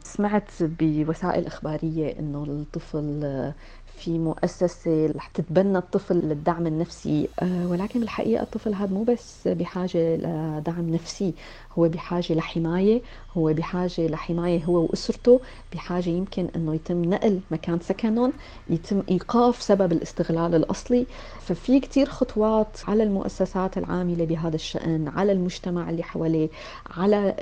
سمعت 0.03 0.49
بوسائل 0.61 1.45
إخبارية 1.45 2.19
أنه 2.19 2.43
الطفل 2.43 3.53
في 3.97 4.19
مؤسسة 4.19 5.11
رح 5.15 5.27
تتبنى 5.27 5.77
الطفل 5.77 6.15
للدعم 6.15 6.67
النفسي. 6.67 7.27
آه، 7.39 7.67
ولكن 7.67 7.99
بالحقيقة 7.99 8.43
الطفل 8.43 8.73
هذا 8.73 8.93
مو 8.93 9.03
بس 9.03 9.47
بحاجة 9.47 10.15
لدعم 10.15 10.89
نفسي 10.89 11.33
هو 11.79 11.87
بحاجة 11.89 12.33
لحماية 12.33 13.01
هو 13.37 13.53
بحاجة 13.53 14.07
لحماية 14.07 14.63
هو 14.63 14.83
وأسرته 14.83 15.39
بحاجة 15.73 16.09
يمكن 16.09 16.47
أنه 16.55 16.75
يتم 16.75 17.05
نقل 17.05 17.39
مكان 17.51 17.79
سكنهم 17.79 18.33
يتم 18.69 19.03
إيقاف 19.09 19.61
سبب 19.61 19.91
الاستغلال 19.91 20.55
الأصلي. 20.55 21.05
ففي 21.41 21.79
كتير 21.79 22.05
خطوات 22.09 22.77
على 22.87 23.03
المؤسسات 23.03 23.77
العاملة 23.77 24.25
بهذا 24.25 24.55
الشأن 24.55 25.07
على 25.07 25.31
المجتمع 25.31 25.89
اللي 25.89 26.03
حواليه 26.03 26.49
على 26.97 27.35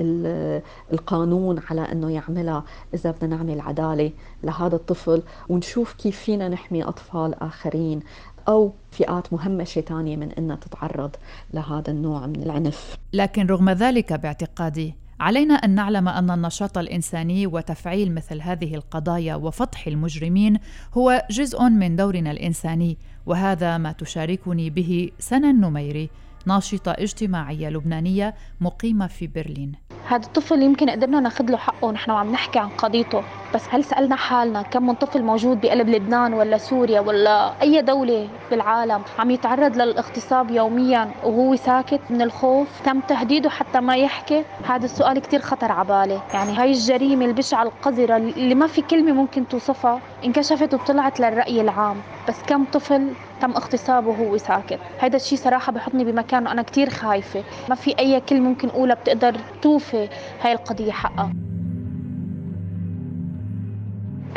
القانون 0.94 1.62
على 1.70 1.82
أنه 1.82 2.12
يعملها 2.12 2.63
إذا 2.94 3.12
بدنا 3.12 3.36
نعمل 3.36 3.62
عدالة 3.62 4.12
لهذا 4.44 4.75
الطفل. 4.75 5.22
ونشوف 5.50 5.94
كيف 5.94 6.20
فينا 6.20 6.38
نحمي 6.48 6.84
أطفال 6.84 7.43
آخرين 7.43 8.00
أو 8.48 8.74
فئات 8.91 9.34
مهمشة 9.34 9.81
تانية 9.81 10.15
من 10.15 10.31
أنها 10.31 10.55
تتعرض 10.55 11.15
لهذا 11.53 11.91
النوع 11.91 12.27
من 12.27 12.43
العنف. 12.43 12.98
لكن 13.13 13.46
رغم 13.46 13.69
ذلك 13.69 14.13
باعتقادي 14.13 14.96
علينا 15.19 15.53
أن 15.53 15.69
نعلم 15.69 16.08
أن 16.08 16.31
النشاط 16.31 16.77
الإنساني 16.77 17.48
وتفعيل 17.48 18.15
مثل 18.15 18.41
هذه 18.41 18.75
القضايا 18.75 19.36
وفضح 19.36 19.88
المجرمين 19.88 20.60
هو 20.93 21.27
جزء 21.31 21.63
من 21.63 21.96
دورنا 21.96 22.31
الإنساني 22.31 22.98
وهذا 23.25 23.77
ما 23.77 23.91
تشاركني 23.91 24.69
به 24.69 25.12
سنة 25.19 25.50
النميري 25.50 26.10
ناشطة 26.46 26.91
اجتماعية 26.91 27.69
لبنانية 27.69 28.36
مقيمة 28.62 29.08
في 29.08 29.27
برلين. 29.27 29.88
هذا 30.08 30.25
الطفل 30.25 30.62
يمكن 30.62 30.89
قدرنا 30.89 31.20
ناخذ 31.20 31.46
له 31.51 31.58
حقه 31.58 31.86
ونحن 31.86 32.12
عم 32.12 32.32
نحكي 32.32 32.60
عن 32.60 32.70
قضيته. 32.70 33.24
بس 33.56 33.62
هل 33.70 33.84
سألنا 33.84 34.15
حالنا 34.15 34.62
كم 34.62 34.88
من 34.88 34.94
طفل 34.94 35.24
موجود 35.24 35.62
بقلب 35.62 35.89
لبنان 35.89 36.34
ولا 36.34 36.58
سوريا 36.58 37.00
ولا 37.00 37.51
أي 37.62 37.82
دولة 37.82 38.27
بالعالم 38.51 39.01
عم 39.20 39.32
يتعرض 39.32 39.75
للاغتصاب 39.77 40.51
يوميا 40.51 41.12
وهو 41.24 41.56
ساكت 41.56 42.00
من 42.10 42.22
الخوف؟ 42.22 42.68
تم 42.86 43.00
تهديده 43.00 43.50
حتى 43.50 43.79
ما 43.79 43.98
يحكي؟ 43.98 44.44
هذا 44.68 44.86
السؤال 44.86 45.20
كتير 45.20 45.39
خطر 45.41 45.72
على 45.72 45.88
بالي. 45.88 46.20
يعني 46.34 46.58
هاي 46.58 46.72
الجريمة 46.72 47.25
البشعة 47.25 47.63
القذرة 47.63 48.18
اللي 48.18 48.55
ما 48.55 48.68
في 48.68 48.81
كلمة 48.81 49.12
ممكن 49.12 49.48
توصفها 49.48 50.00
انكشفت 50.25 50.74
وطلعت 50.74 51.20
للرأي 51.20 51.62
العام. 51.62 51.98
بس 52.27 52.44
كم 52.48 52.66
طفل 52.66 53.14
تم 53.42 53.52
اغتصابه 53.52 54.08
وهو 54.10 54.38
ساكت 54.38 54.80
هذا 55.00 55.16
الشيء 55.16 55.38
صراحة 55.38 55.72
بحطني 55.72 56.04
بمكان 56.04 56.48
وأنا 56.48 56.62
كتير 56.62 56.90
خايفة. 56.90 57.44
ما 57.70 57.75
في 57.75 58.00
أي 58.00 58.22
كلمة 58.22 58.50
ممكن 58.50 58.70
أقولها 58.70 58.96
بتقدر 58.96 59.38
توفي 59.62 60.10
هاي 60.42 60.52
القضية 60.52 60.92
حقها. 60.92 61.49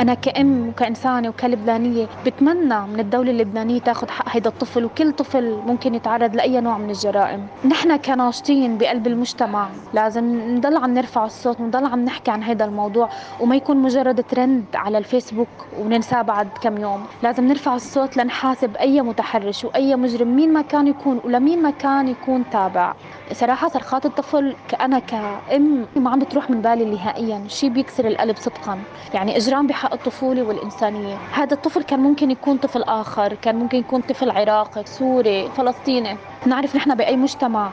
أنا 0.03 0.13
كأم 0.13 0.67
وكإنسانة 0.69 1.29
وكلبنانية 1.29 2.07
بتمنى 2.25 2.79
من 2.79 2.99
الدولة 2.99 3.31
اللبنانية 3.31 3.79
تاخذ 3.79 4.09
حق 4.09 4.25
هيدا 4.29 4.49
الطفل 4.49 4.85
وكل 4.85 5.11
طفل 5.11 5.59
ممكن 5.65 5.95
يتعرض 5.95 6.35
لأي 6.35 6.61
نوع 6.61 6.77
من 6.77 6.89
الجرائم. 6.89 7.47
نحن 7.65 7.97
كناشطين 7.97 8.77
بقلب 8.77 9.07
المجتمع 9.07 9.67
لازم 9.93 10.55
نضل 10.55 10.77
عم 10.77 10.93
نرفع 10.93 11.25
الصوت 11.25 11.59
ونضل 11.59 11.85
عم 11.85 12.05
نحكي 12.05 12.31
عن 12.31 12.43
هيدا 12.43 12.65
الموضوع 12.65 13.09
وما 13.39 13.55
يكون 13.55 13.77
مجرد 13.77 14.23
ترند 14.23 14.65
على 14.75 14.97
الفيسبوك 14.97 15.47
وننساه 15.79 16.21
بعد 16.21 16.47
كم 16.61 16.77
يوم. 16.77 17.05
لازم 17.23 17.47
نرفع 17.47 17.75
الصوت 17.75 18.17
لنحاسب 18.17 18.75
أي 18.75 19.01
متحرش 19.01 19.65
وأي 19.65 19.95
مجرم 19.95 20.35
مين 20.35 20.53
ما 20.53 20.61
كان 20.61 20.87
يكون 20.87 21.19
ولمين 21.23 21.61
ما 21.61 21.69
كان 21.69 22.07
يكون 22.07 22.43
تابع. 22.51 22.93
صراحة 23.33 23.69
صرخات 23.69 24.05
الطفل 24.05 24.55
كأنا 24.67 24.99
كأم 24.99 25.85
ما 25.95 26.09
عم 26.09 26.19
بتروح 26.19 26.49
من 26.49 26.61
بالي 26.61 26.85
نهائيا 26.85 27.43
شيء 27.47 27.69
بيكسر 27.69 28.07
القلب 28.07 28.37
صدقا. 28.37 28.79
يعني 29.13 29.37
إجرام 29.37 29.67
بحق 29.67 29.92
الطفولة 29.93 30.43
والإنسانية. 30.43 31.17
هذا 31.31 31.53
الطفل 31.53 31.83
كان 31.83 31.99
ممكن 31.99 32.31
يكون 32.31 32.57
طفل 32.57 32.83
آخر 32.83 33.33
كان 33.33 33.55
ممكن 33.55 33.77
يكون 33.77 34.01
طفل 34.01 34.31
عراقي 34.31 34.83
سوري 34.85 35.49
فلسطيني. 35.49 36.17
نعرف 36.45 36.75
نحن 36.75 36.95
بأي 36.95 37.17
مجتمع 37.17 37.69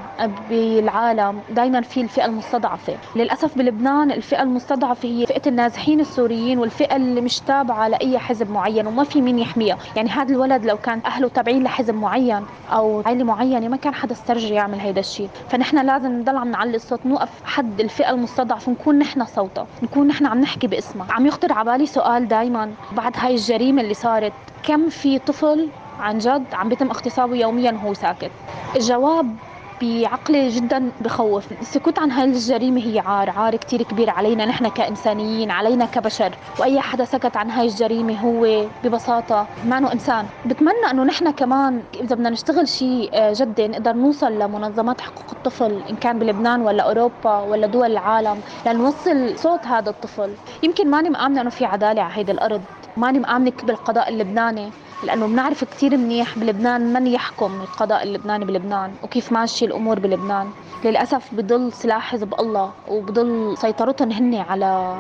بالعالم 0.50 1.40
دائما 1.50 1.80
في 1.80 2.00
الفئة 2.00 2.24
المستضعفة. 2.24 2.96
للأسف 3.16 3.59
بلبنان 3.59 4.11
الفئة 4.11 4.42
المستضعفة 4.42 5.09
هي 5.09 5.26
فئة 5.26 5.48
النازحين 5.48 6.00
السوريين 6.00 6.59
والفئة 6.59 6.96
اللي 6.96 7.20
مش 7.20 7.40
تابعة 7.40 7.88
لأي 7.88 8.18
حزب 8.18 8.50
معين 8.50 8.87
وما 8.87 9.04
في 9.04 9.20
مين 9.20 9.38
يحميها. 9.38 9.78
يعني 9.96 10.09
هذا 10.11 10.33
الولد 10.33 10.64
لو 10.64 10.76
كان 10.76 11.00
أهله 11.06 11.28
تابعين 11.28 11.62
لحزب 11.62 11.94
معين 11.94 12.44
أو 12.72 13.02
عائله 13.06 13.24
معينة 13.24 13.68
ما 13.68 13.76
كان 13.76 13.94
حدا 13.94 14.12
استرجع 14.12 14.54
يعمل 14.54 14.80
هيدا 14.80 15.00
الشيء. 15.00 15.28
فنحن 15.48 15.87
لازم 15.87 16.20
نضل 16.20 16.37
عم 16.37 16.50
نعلي 16.50 16.76
الصوت 16.76 17.06
نوقف 17.06 17.30
حد 17.44 17.80
الفئة 17.80 18.11
المستضعفة 18.11 18.72
نكون 18.72 18.98
نحن 18.98 19.24
صوتها 19.24 19.66
نكون 19.83 20.06
نحن 20.06 20.26
عم 20.26 20.40
نحكي 20.40 20.66
باسمها. 20.66 21.06
عم 21.12 21.26
يخطر 21.26 21.52
على 21.52 21.72
بالي 21.72 21.87
سؤال 21.87 22.28
دائما 22.28 22.70
بعد 22.92 23.12
هاي 23.16 23.35
الجريمة 23.35 23.83
اللي 23.83 23.94
صارت. 23.94 24.33
كم 24.62 24.88
في 24.88 25.18
طفل 25.18 25.68
عن 26.00 26.18
جد 26.18 26.44
عم 26.52 26.68
بيتم 26.68 26.90
اغتصابه 26.90 27.36
يوميا 27.36 27.72
وهو 27.72 27.94
ساكت. 27.94 28.30
الجواب 28.76 29.36
بعقلي 29.82 30.48
جدا 30.48 30.90
بخوف. 31.00 31.52
السكوت 31.60 31.98
عن 31.98 32.10
هاي 32.10 32.24
الجريمة 32.24 32.80
هي 32.80 32.98
عار 32.98 33.30
عار 33.30 33.56
كتير 33.56 33.82
كبير 33.82 34.10
علينا. 34.10 34.44
نحن 34.46 34.68
كإنسانيين 34.68 35.50
علينا 35.50 35.86
كبشر. 35.86 36.32
وأي 36.58 36.80
حدا 36.80 37.04
سكت 37.04 37.36
عن 37.36 37.50
هاي 37.50 37.66
الجريمة 37.66 38.20
هو 38.20 38.66
ببساطة 38.84 39.46
ما 39.66 39.92
إنسان. 39.92 40.26
بتمنى 40.46 40.90
أنه 40.90 41.04
نحن 41.04 41.30
كمان 41.30 41.82
إذا 42.00 42.14
بدنا 42.14 42.30
نشتغل 42.30 42.68
شيء 42.68 43.10
آه، 43.14 43.32
جدي 43.36 43.68
نقدر 43.68 43.92
نوصل 43.92 44.32
لمنظمات 44.38 45.00
حقوق 45.00 45.30
الطفل 45.32 45.80
إن 45.90 45.96
كان 45.96 46.18
بلبنان 46.18 46.62
ولا 46.62 46.82
أوروبا 46.82 47.40
ولا 47.40 47.66
دول 47.66 47.92
العالم 47.92 48.40
لنوصل 48.66 49.38
صوت 49.38 49.66
هذا 49.66 49.90
الطفل. 49.90 50.30
يمكن 50.62 50.90
ماني 50.90 51.10
مآمنة 51.10 51.40
أنه 51.40 51.50
في 51.50 51.64
عدالة 51.64 52.02
على 52.02 52.14
هيدي 52.14 52.32
الأرض. 52.32 52.62
ماني 52.96 53.18
مآمنة 53.18 53.52
بالقضاء 53.62 54.08
اللبناني. 54.08 54.70
لأنه 55.02 55.26
بنعرف 55.26 55.64
كثير 55.64 55.96
منيح 55.96 56.38
بلبنان 56.38 56.92
من 56.92 57.06
يحكم 57.06 57.60
القضاء 57.60 58.02
اللبناني 58.02 58.44
بلبنان 58.44 58.92
وكيف 59.02 59.32
ماشي 59.32 59.64
الأمور 59.64 59.98
بلبنان. 59.98 60.50
للأسف 60.84 61.34
بضل 61.34 61.72
سلاح 61.72 62.10
حزب 62.12 62.34
الله 62.40 62.72
وبضل 62.88 63.54
سيطرتهم 63.58 64.10
هن 64.12 64.34
على 64.34 64.98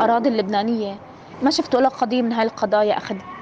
أراضي 0.00 0.28
اللبنانية. 0.28 0.96
ما 1.42 1.50
شفت 1.50 1.74
ولا 1.74 1.88
قضية 1.88 2.22
من 2.22 2.32
هاي 2.32 2.46
القضايا 2.46 2.96
أخذت. 2.98 3.37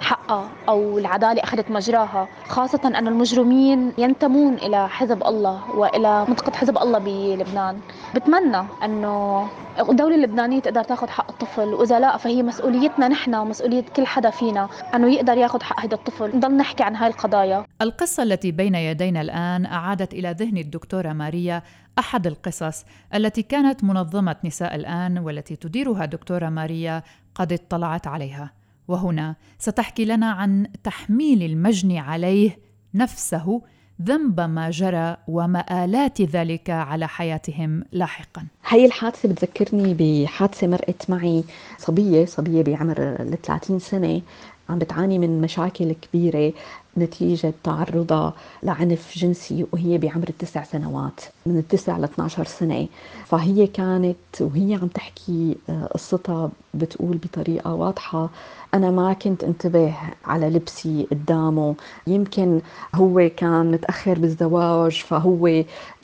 حقها 0.00 0.48
أو 0.68 0.98
العدالة 0.98 1.42
أخذت 1.42 1.70
مجراها 1.70 2.28
خاصة 2.48 2.80
أن 2.84 3.08
المجرمين 3.08 3.92
ينتمون 3.98 4.54
إلى 4.54 4.88
حزب 4.88 5.22
الله 5.22 5.70
وإلى 5.70 6.24
منطقة 6.28 6.52
حزب 6.56 6.78
الله 6.78 6.98
بلبنان. 6.98 7.80
بتمنى 8.14 8.62
أنه 8.84 9.48
الدولة 9.80 10.14
اللبنانية 10.14 10.60
تقدر 10.60 10.82
تاخذ 10.84 11.08
حق 11.08 11.30
الطفل. 11.30 11.74
وإذا 11.74 11.98
لا 11.98 12.16
فهي 12.16 12.42
مسؤوليتنا 12.42 13.08
نحن 13.08 13.34
ومسؤولية 13.34 13.84
كل 13.96 14.06
حدا 14.06 14.30
فينا 14.30 14.68
أنه 14.94 15.14
يقدر 15.14 15.36
ياخذ 15.36 15.62
حق 15.62 15.80
هذا 15.80 15.94
الطفل. 15.94 16.36
نضل 16.36 16.56
نحكي 16.56 16.82
عن 16.82 16.96
هاي 16.96 17.08
القضايا. 17.08 17.64
القصة 17.82 18.22
التي 18.22 18.52
بين 18.52 18.74
يدينا 18.74 19.20
الآن 19.20 19.66
أعادت 19.66 20.14
إلى 20.14 20.36
ذهن 20.38 20.56
الدكتورة 20.56 21.12
ماريا 21.12 21.62
أحد 21.98 22.26
القصص 22.26 22.84
التي 23.14 23.42
كانت 23.42 23.84
منظمة 23.84 24.36
نساء 24.44 24.74
الآن 24.74 25.18
والتي 25.18 25.56
تديرها 25.56 26.04
دكتورة 26.04 26.48
ماريا 26.48 27.02
قد 27.34 27.52
اطلعت 27.52 28.06
عليها. 28.06 28.59
وهنا 28.90 29.36
ستحكي 29.58 30.04
لنا 30.04 30.30
عن 30.30 30.66
تحميل 30.84 31.42
المجني 31.42 31.98
عليه 31.98 32.58
نفسه 32.94 33.62
ذنب 34.02 34.40
ما 34.40 34.70
جرى 34.70 35.16
ومآلات 35.28 36.22
ذلك 36.22 36.70
على 36.70 37.08
حياتهم 37.08 37.84
لاحقا. 37.92 38.46
هاي 38.68 38.86
الحادثة 38.86 39.28
بتذكرني 39.28 39.96
بحادثة 39.98 40.66
مرقت 40.66 41.10
معي 41.10 41.44
صبية 41.78 42.24
صبية 42.24 42.62
بعمر 42.62 42.98
ال 42.98 43.42
30 43.42 43.78
سنة. 43.78 44.22
عم 44.70 44.78
بتعاني 44.78 45.18
من 45.18 45.40
مشاكل 45.40 45.92
كبيرة 45.92 46.52
نتيجة 46.98 47.52
تعرضها 47.64 48.32
لعنف 48.62 49.18
جنسي 49.18 49.66
وهي 49.72 49.98
بعمر 49.98 50.28
التسع 50.28 50.62
سنوات 50.62 51.20
من 51.46 51.58
التسع 51.58 51.98
ل 51.98 52.04
12 52.04 52.44
سنة. 52.44 52.86
فهي 53.26 53.66
كانت 53.66 54.16
وهي 54.40 54.74
عم 54.74 54.86
تحكي 54.88 55.56
آه، 55.68 55.86
قصتها 55.94 56.50
بتقول 56.74 57.16
بطريقة 57.16 57.74
واضحة. 57.74 58.30
أنا 58.74 58.90
ما 58.90 59.12
كنت 59.12 59.44
انتبه 59.44 59.94
على 60.24 60.50
لبسي 60.50 61.06
قدامه. 61.10 61.74
يمكن 62.06 62.60
هو 62.94 63.30
كان 63.36 63.70
متأخر 63.70 64.18
بالزواج 64.18 64.92
فهو 65.08 65.46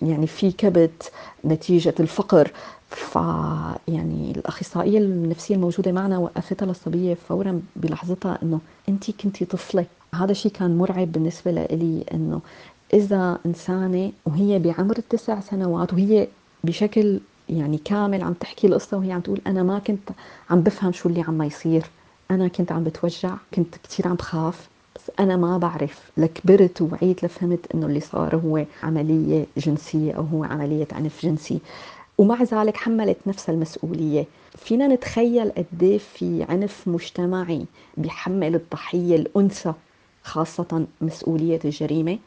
يعني 0.03 0.27
في 0.27 0.53
كبت 0.53 1.13
نتيجة 1.45 1.95
الفقر. 2.01 2.51
ف 2.90 3.14
يعني 3.88 4.31
الأخصائية 4.37 4.99
النفسية 4.99 5.55
الموجودة 5.55 5.92
معنا 5.92 6.18
وقفتها 6.18 6.66
للصبية 6.66 7.14
فورا 7.14 7.61
بلحظتها 7.77 8.38
إنه 8.42 8.61
انت 8.88 9.11
كنتي 9.11 9.44
طفلة. 9.44 9.87
هذا 10.14 10.31
الشيء 10.33 10.53
كان 10.53 10.79
مرعب 10.79 11.12
بالنسبة 11.12 11.51
لي 11.51 12.05
إنه 12.14 12.40
إذا 12.94 13.38
إنسانة 13.46 14.12
وهي 14.27 14.59
بعمر 14.59 14.99
التسع 14.99 15.40
سنوات 15.40 15.92
وهي 15.92 16.29
بشكل 16.64 17.20
يعني 17.49 17.79
كامل 17.79 18.22
عم 18.22 18.33
تحكي 18.33 18.66
القصة 18.66 18.96
وهي 18.96 19.12
عم 19.12 19.20
تقول 19.20 19.40
أنا 19.46 19.62
ما 19.62 19.79
كنت 19.79 20.11
عم 20.51 20.61
بفهم 20.61 20.92
شو 20.92 21.09
اللي 21.09 21.20
عم 21.20 21.42
يصير. 21.42 21.87
أنا 22.31 22.49
كنت 22.49 22.72
عم 22.72 22.85
بتوجع 22.85 23.35
كنت 23.55 23.75
كثير 23.85 24.09
عم 24.09 24.14
بخاف 24.14 24.68
بس 24.96 25.11
أنا 25.20 25.37
ما 25.37 25.59
بعرف. 25.59 26.11
لكبرت 26.16 26.83
ووعيت 26.83 27.25
لفهمت 27.25 27.61
إنه 27.75 27.87
اللي 27.87 28.01
صار 28.01 28.37
هو 28.37 28.64
عملية 28.83 29.46
جنسية 29.57 30.12
أو 30.12 30.22
هو 30.22 30.44
عملية 30.44 30.88
عنف 30.92 31.22
جنسي. 31.22 31.59
ومع 32.19 32.43
ذلك 32.43 32.77
حملت 32.77 33.17
نفسها 33.27 33.53
المسؤولية. 33.55 34.25
فينا 34.57 34.87
نتخيل 34.87 35.51
قد 35.51 36.01
في 36.15 36.47
عنف 36.49 36.89
مجتمعي 36.89 37.65
بيحمل 37.97 38.55
الضحية 38.55 39.17
الأنثى 39.17 39.73
خاصة 40.23 40.87
مسؤولية 41.01 41.61
الجريمة. 41.65 42.19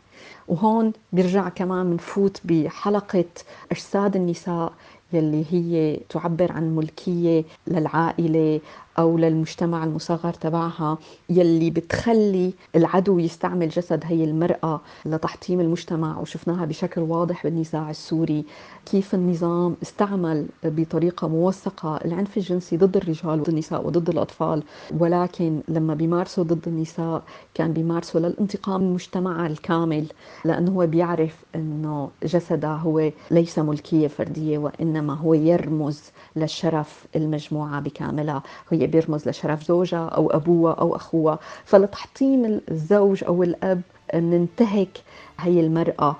وهون 0.47 0.93
بيرجع 1.13 1.49
كمان 1.49 1.89
بنفوت 1.91 2.41
بحلقة 2.43 3.25
أجساد 3.71 4.15
النساء 4.15 4.73
يلي 5.13 5.45
هي 5.51 5.99
تعبر 6.09 6.51
عن 6.51 6.75
ملكية 6.75 7.43
للعائلة 7.67 8.59
أو 8.99 9.17
للمجتمع 9.17 9.83
المصغر 9.83 10.33
تبعها 10.33 10.97
يلي 11.29 11.69
بتخلي 11.69 12.53
العدو 12.75 13.19
يستعمل 13.19 13.69
جسد 13.69 14.03
هي 14.05 14.23
المرأة 14.23 14.81
لتحطيم 15.05 15.59
المجتمع. 15.59 16.19
وشفناها 16.19 16.65
بشكل 16.65 17.01
واضح 17.01 17.43
بالنزاع 17.43 17.89
السوري. 17.89 18.45
كيف 18.85 19.15
النظام 19.15 19.75
استعمل 19.81 20.45
بطريقة 20.63 21.27
موثقة 21.27 21.97
العنف 22.05 22.37
الجنسي 22.37 22.77
ضد 22.77 22.97
الرجال 22.97 23.39
وضد 23.39 23.49
النساء 23.49 23.87
وضد 23.87 24.09
الأطفال. 24.09 24.63
ولكن 24.99 25.61
لما 25.67 25.93
بيمارسوا 25.93 26.43
ضد 26.43 26.67
النساء 26.67 27.23
كان 27.53 27.73
بيمارسوا 27.73 28.19
للانتقام 28.21 28.81
من 28.81 28.87
المجتمع 28.87 29.45
الكامل. 29.45 30.05
لأنه 30.45 30.71
هو 30.71 30.87
بيعرف 30.87 31.35
أنه 31.55 32.09
جسدها 32.23 32.75
هو 32.75 33.11
ليس 33.31 33.59
ملكية 33.59 34.07
فردية 34.07 34.57
وإنما 34.57 35.13
هو 35.13 35.33
يرمز 35.33 36.03
للشرف 36.35 37.05
المجموعة 37.15 37.79
بكاملها. 37.79 38.43
هي 38.69 38.88
بيرمز 38.89 39.29
لشرف 39.29 39.63
زوجها 39.63 40.05
أو 40.07 40.29
أبوها 40.29 40.73
أو 40.73 40.95
أخوها. 40.95 41.39
فلتحطيم 41.65 42.61
الزوج 42.71 43.23
أو 43.23 43.43
الأب 43.43 43.81
ننتهك 44.15 44.97
هي 45.39 45.59
المرأة. 45.59 46.15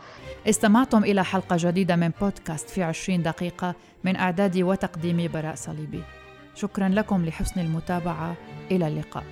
استمعتم 0.50 1.04
إلى 1.04 1.24
حلقة 1.24 1.56
جديدة 1.60 1.96
من 1.96 2.12
بودكاست 2.22 2.70
في 2.70 2.84
عشرين 2.84 3.24
دقيقة 3.24 3.76
من 4.04 4.16
إعدادي 4.16 4.64
وتقديمي 4.64 5.28
براء 5.28 5.56
صليبي. 5.56 6.04
شكرا 6.56 6.90
لكم 6.90 7.26
لحسن 7.26 7.62
المتابعة. 7.62 8.36
إلى 8.72 8.88
اللقاء. 8.88 9.24